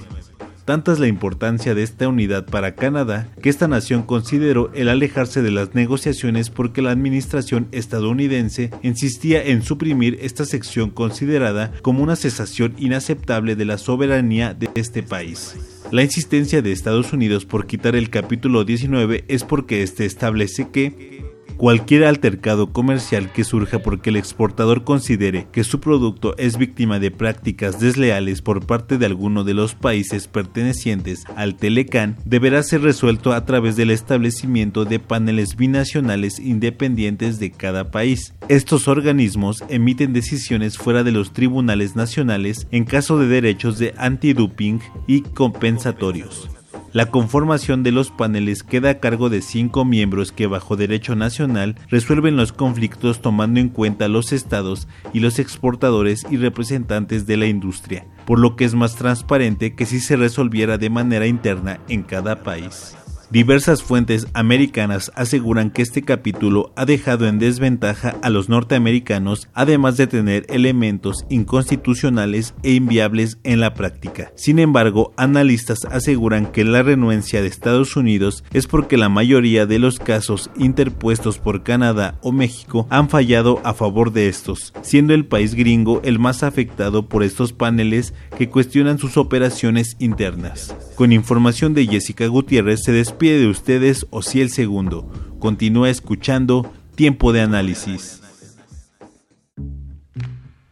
[0.70, 5.42] Tanta es la importancia de esta unidad para Canadá que esta nación consideró el alejarse
[5.42, 12.16] de las negociaciones porque la administración estadounidense insistía en suprimir esta sección considerada como una
[12.16, 15.56] cesación inaceptable de la soberanía de este país.
[15.90, 21.24] La insistencia de Estados Unidos por quitar el capítulo 19 es porque este establece que
[21.60, 27.12] Cualquier altercado comercial que surja porque el exportador considere que su producto es víctima de
[27.12, 33.34] prácticas desleales por parte de alguno de los países pertenecientes al Telecan deberá ser resuelto
[33.34, 38.34] a través del establecimiento de paneles binacionales independientes de cada país.
[38.48, 44.80] Estos organismos emiten decisiones fuera de los tribunales nacionales en caso de derechos de antidoping
[45.08, 46.50] y compensatorios.
[46.92, 51.76] La conformación de los paneles queda a cargo de cinco miembros que bajo derecho nacional
[51.90, 57.46] resuelven los conflictos tomando en cuenta los estados y los exportadores y representantes de la
[57.46, 62.02] industria, por lo que es más transparente que si se resolviera de manera interna en
[62.02, 62.96] cada país.
[63.32, 69.98] Diversas fuentes americanas aseguran que este capítulo ha dejado en desventaja a los norteamericanos, además
[69.98, 74.32] de tener elementos inconstitucionales e inviables en la práctica.
[74.36, 79.78] Sin embargo, analistas aseguran que la renuencia de Estados Unidos es porque la mayoría de
[79.78, 85.28] los casos interpuestos por Canadá o México han fallado a favor de estos, siendo el
[85.28, 90.76] país gringo el más afectado por estos paneles que cuestionan sus operaciones internas.
[90.96, 92.92] Con información de Jessica Gutiérrez se
[93.28, 95.12] de ustedes o si el segundo.
[95.40, 98.22] Continúa escuchando Tiempo de Análisis.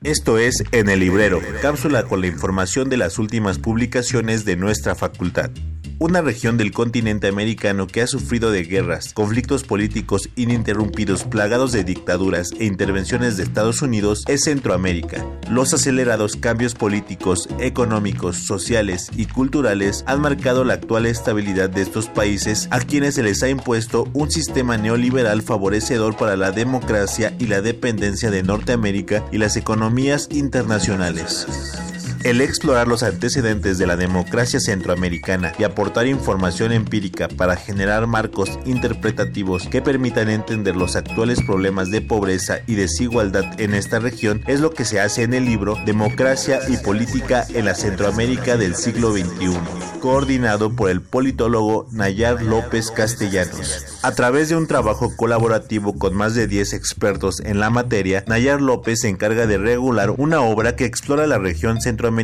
[0.04, 4.96] Esto es En el Librero, cápsula con la información de las últimas publicaciones de nuestra
[4.96, 5.52] facultad
[6.00, 11.84] una región del continente americano que ha sufrido de guerras, conflictos políticos ininterrumpidos plagados de
[11.84, 15.26] dictaduras e intervenciones de Estados Unidos es Centroamérica.
[15.50, 22.08] Los acelerados cambios políticos, económicos, sociales y culturales han marcado la actual estabilidad de estos
[22.08, 27.48] países a quienes se les ha impuesto un sistema neoliberal favorecedor para la democracia y
[27.48, 31.48] la dependencia de Norteamérica y las economías internacionales.
[32.28, 38.60] El explorar los antecedentes de la democracia centroamericana y aportar información empírica para generar marcos
[38.66, 44.60] interpretativos que permitan entender los actuales problemas de pobreza y desigualdad en esta región es
[44.60, 49.14] lo que se hace en el libro Democracia y Política en la Centroamérica del siglo
[49.14, 49.58] XXI,
[50.02, 53.86] coordinado por el politólogo Nayar López Castellanos.
[54.04, 58.62] A través de un trabajo colaborativo con más de 10 expertos en la materia, Nayar
[58.62, 62.17] López se encarga de regular una obra que explora la región centroamericana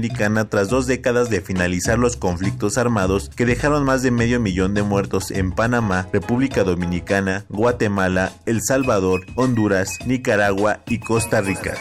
[0.49, 4.81] tras dos décadas de finalizar los conflictos armados que dejaron más de medio millón de
[4.81, 11.75] muertos en Panamá, República Dominicana, Guatemala, El Salvador, Honduras, Nicaragua y Costa Rica.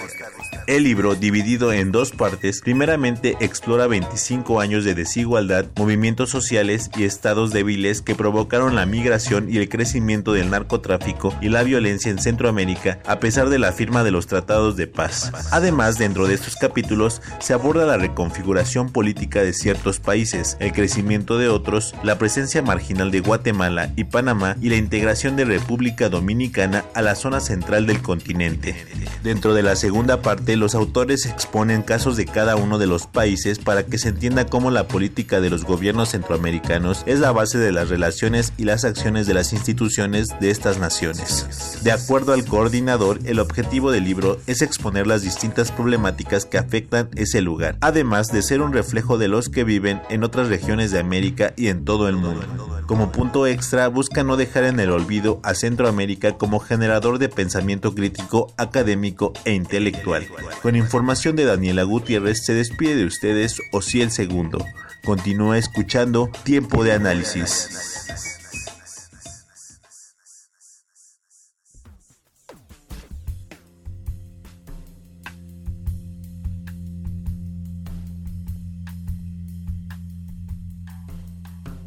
[0.66, 7.02] El libro, dividido en dos partes, primeramente explora 25 años de desigualdad, movimientos sociales y
[7.02, 12.18] estados débiles que provocaron la migración y el crecimiento del narcotráfico y la violencia en
[12.18, 15.32] Centroamérica a pesar de la firma de los tratados de paz.
[15.50, 21.38] Además, dentro de estos capítulos se aborda la reconfiguración política de ciertos países, el crecimiento
[21.38, 26.84] de otros, la presencia marginal de Guatemala y Panamá y la integración de República Dominicana
[26.94, 28.86] a la zona central del continente.
[29.22, 33.58] Dentro de la segunda parte, los autores exponen casos de cada uno de los países
[33.58, 37.72] para que se entienda cómo la política de los gobiernos centroamericanos es la base de
[37.72, 41.80] las relaciones y las acciones de las instituciones de estas naciones.
[41.82, 47.10] De acuerdo al coordinador, el objetivo del libro es exponer las distintas problemáticas que afectan
[47.14, 50.98] ese lugar, además de ser un reflejo de los que viven en otras regiones de
[50.98, 52.82] América y en todo el mundo.
[52.86, 57.94] Como punto extra, busca no dejar en el olvido a Centroamérica como generador de pensamiento
[57.94, 60.26] crítico, académico e intelectual.
[60.62, 63.60] Con información de Daniela Gutiérrez, se despide de ustedes
[64.00, 64.64] el Segundo.
[65.04, 67.91] Continúa escuchando Tiempo de Análisis.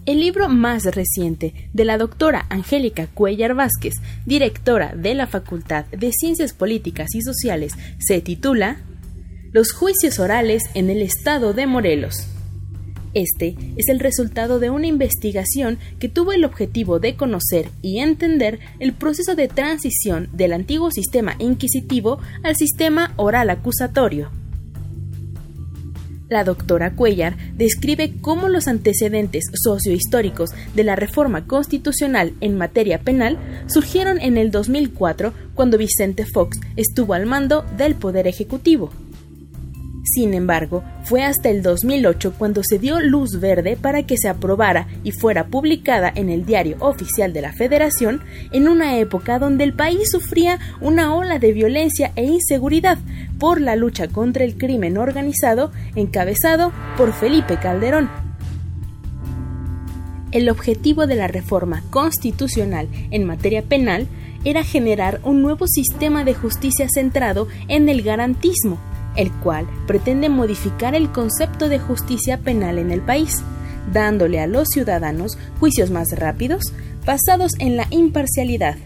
[0.06, 3.96] El libro más reciente de la doctora Angélica Cuellar Vázquez,
[4.28, 8.78] directora de la Facultad de Ciencias Políticas y Sociales, se titula
[9.52, 12.28] Los juicios orales en el estado de Morelos.
[13.16, 18.60] Este es el resultado de una investigación que tuvo el objetivo de conocer y entender
[18.80, 24.30] el proceso de transición del antiguo sistema inquisitivo al sistema oral acusatorio.
[26.28, 33.38] La doctora Cuellar describe cómo los antecedentes sociohistóricos de la reforma constitucional en materia penal
[33.68, 38.92] surgieron en el 2004 cuando Vicente Fox estuvo al mando del Poder Ejecutivo.
[40.16, 44.88] Sin embargo, fue hasta el 2008 cuando se dio luz verde para que se aprobara
[45.04, 48.22] y fuera publicada en el Diario Oficial de la Federación
[48.52, 53.00] en una época donde el país sufría una ola de violencia e inseguridad
[53.40, 58.10] por la lucha contra el crimen organizado encabezado por Felipe Calderón.
[60.32, 64.08] El objetivo de la reforma constitucional en materia penal
[64.44, 68.80] era generar un nuevo sistema de justicia centrado en el garantismo
[69.16, 73.44] el cual pretende modificar el concepto de justicia penal en el país,
[73.92, 76.74] dándole a los ciudadanos juicios más rápidos,
[77.06, 78.78] basados en la imparcialidad,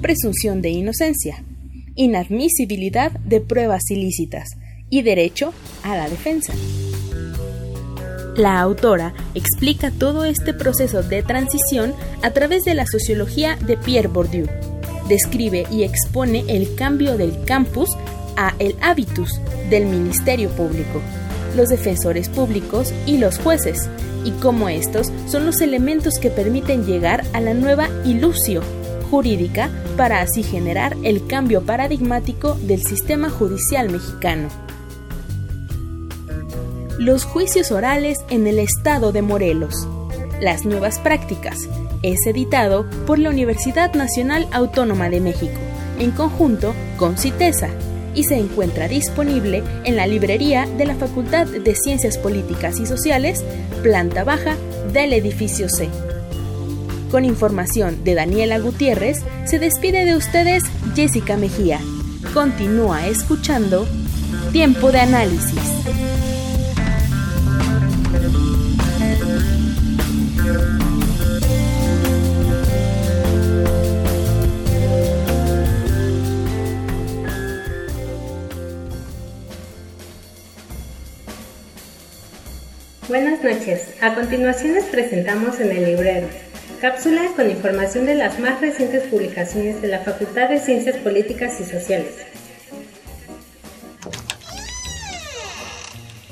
[0.00, 1.42] presunción de inocencia,
[1.96, 4.50] inadmisibilidad de pruebas ilícitas
[4.90, 6.52] y derecho a la defensa.
[8.36, 14.08] La autora explica todo este proceso de transición a través de la sociología de Pierre
[14.08, 14.46] Bourdieu.
[15.08, 17.88] Describe y expone el cambio del campus
[18.36, 19.40] a el habitus
[19.70, 21.00] del Ministerio Público,
[21.56, 23.88] los defensores públicos y los jueces,
[24.24, 28.62] y cómo estos son los elementos que permiten llegar a la nueva ilusio
[29.10, 34.48] jurídica para así generar el cambio paradigmático del sistema judicial mexicano.
[36.98, 39.86] Los juicios orales en el estado de Morelos.
[40.40, 41.68] Las nuevas prácticas.
[42.02, 45.58] Es editado por la Universidad Nacional Autónoma de México,
[45.98, 47.68] en conjunto con CITESA,
[48.14, 53.44] y se encuentra disponible en la librería de la Facultad de Ciencias Políticas y Sociales,
[53.82, 54.56] planta baja
[54.92, 55.88] del edificio C.
[57.10, 61.80] Con información de Daniela Gutiérrez, se despide de ustedes Jessica Mejía.
[62.34, 63.86] Continúa escuchando
[64.52, 65.76] Tiempo de Análisis.
[83.08, 83.94] Buenas noches.
[84.02, 86.45] A continuación les presentamos en el librero.
[86.80, 91.64] Cápsula con información de las más recientes publicaciones de la Facultad de Ciencias Políticas y
[91.64, 92.12] Sociales.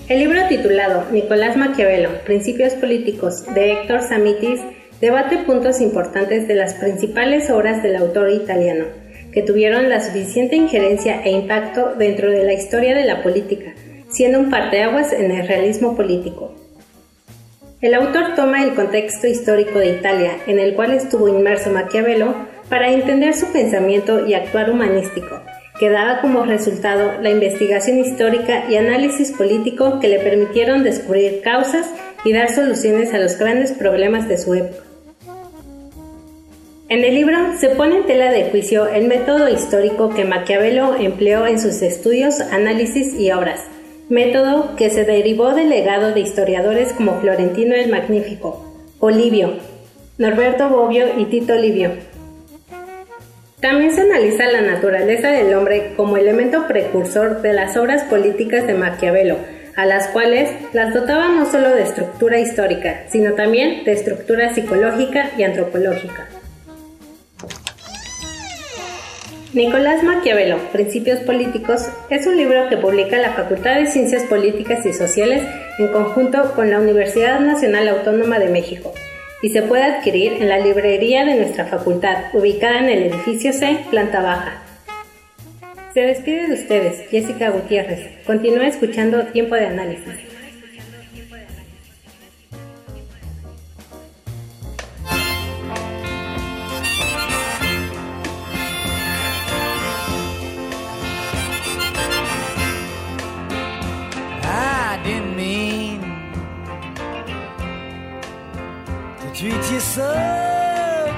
[0.06, 4.60] El libro titulado Nicolás Maquiavelo, Principios Políticos de Héctor Samitis
[5.00, 8.84] debate puntos importantes de las principales obras del autor italiano,
[9.32, 13.72] que tuvieron la suficiente injerencia e impacto dentro de la historia de la política,
[14.10, 16.54] siendo un parteaguas en el realismo político.
[17.84, 22.34] El autor toma el contexto histórico de Italia, en el cual estuvo inmerso Maquiavelo,
[22.70, 25.42] para entender su pensamiento y actuar humanístico,
[25.78, 31.86] que daba como resultado la investigación histórica y análisis político que le permitieron descubrir causas
[32.24, 34.82] y dar soluciones a los grandes problemas de su época.
[36.88, 41.46] En el libro se pone en tela de juicio el método histórico que Maquiavelo empleó
[41.46, 43.60] en sus estudios, análisis y obras,
[44.08, 48.62] método que se derivó del legado de historiadores como Florentino el Magnífico,
[49.00, 49.54] Olivio,
[50.18, 51.92] Norberto Bobbio y Tito Livio.
[53.60, 58.74] También se analiza la naturaleza del hombre como elemento precursor de las obras políticas de
[58.74, 59.38] Maquiavelo,
[59.74, 65.30] a las cuales las dotaba no solo de estructura histórica, sino también de estructura psicológica
[65.38, 66.28] y antropológica.
[69.54, 74.92] Nicolás Maquiavelo, Principios Políticos, es un libro que publica la Facultad de Ciencias Políticas y
[74.92, 75.44] Sociales
[75.78, 78.92] en conjunto con la Universidad Nacional Autónoma de México
[79.42, 83.78] y se puede adquirir en la librería de nuestra facultad, ubicada en el edificio C,
[83.90, 84.60] planta baja.
[85.92, 88.08] Se despide de ustedes, Jessica Gutiérrez.
[88.26, 90.33] Continúa escuchando Tiempo de Análisis.
[109.44, 110.10] Treat you so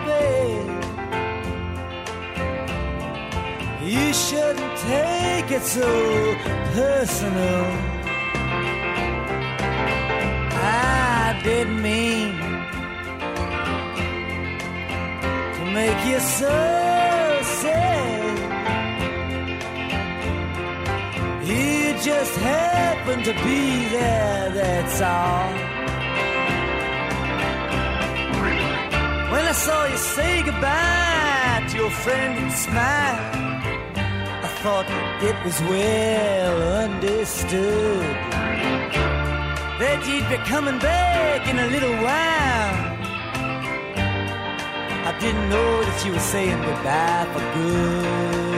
[0.07, 0.67] bad.
[3.85, 6.35] You shouldn't take it so
[6.75, 7.65] personal.
[10.59, 12.33] I didn't mean
[15.57, 16.59] to make you so
[17.61, 18.39] sad.
[21.45, 25.76] You just happened to be there, that's all.
[29.37, 33.21] When I saw you say goodbye to your friend and smile,
[34.47, 34.89] I thought
[35.29, 38.17] it was well understood
[39.83, 42.77] that you'd be coming back in a little while.
[45.11, 48.56] I didn't know that you were saying goodbye for good.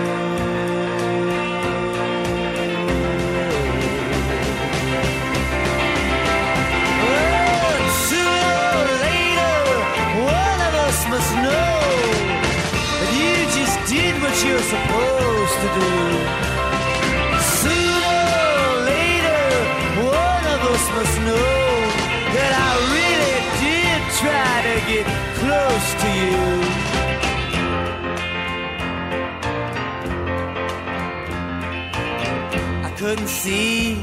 [33.08, 33.94] Couldn't see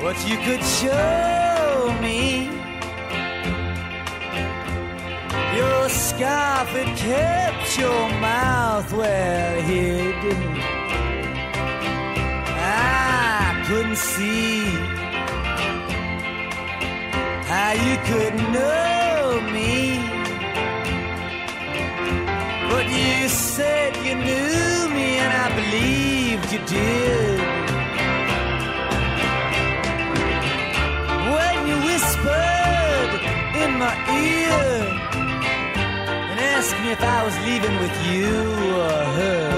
[0.00, 2.57] what you could show me.
[5.88, 10.36] Your scarf, it kept your mouth well hid.
[12.58, 14.66] I couldn't see
[17.50, 19.96] how you could know me.
[22.68, 27.40] But you said you knew me, and I believed you did.
[31.32, 33.10] When you whispered
[33.62, 35.08] in my ear
[36.58, 38.30] asked me if I was leaving with you
[38.82, 39.50] or her.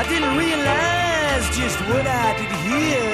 [0.00, 3.08] I didn't realize just what I did hear.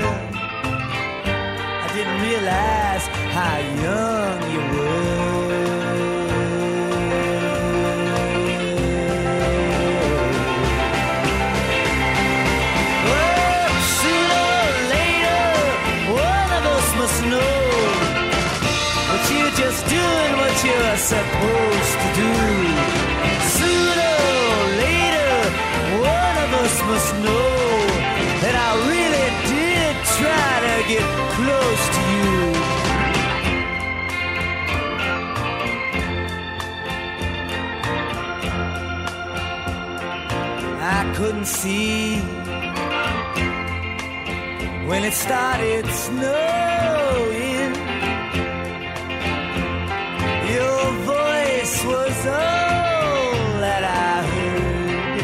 [1.84, 3.04] I didn't realize
[3.36, 5.39] how young you were.
[41.50, 42.16] See
[44.88, 47.72] when it started snowing.
[50.54, 50.84] Your
[51.14, 53.32] voice was all
[53.64, 55.22] that I heard.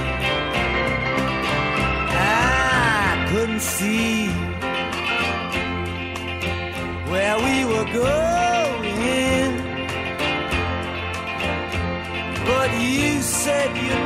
[2.10, 4.28] I couldn't see
[7.10, 9.52] where we were going,
[12.50, 14.05] but you said you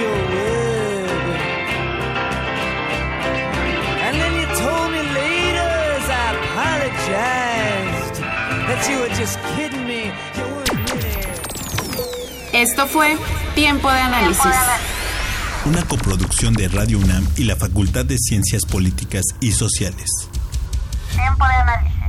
[0.00, 1.10] your word.
[4.06, 8.16] And then you told me later as I apologized
[8.68, 10.12] that you were just kidding me.
[12.52, 13.16] Esto fue
[13.54, 14.56] Tiempo de Análisis.
[15.66, 20.10] Una coproducción de Radio UNAM y la Facultad de Ciencias Políticas y Sociales.
[21.14, 22.00] Tiempo de Análisis.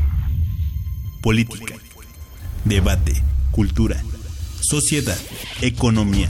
[1.22, 1.76] Política.
[2.66, 3.22] Debate.
[3.52, 4.02] Cultura.
[4.62, 5.18] Sociedad.
[5.62, 6.30] Economía.